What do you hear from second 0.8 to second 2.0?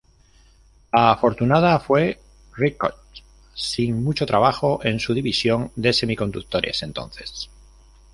La afortunada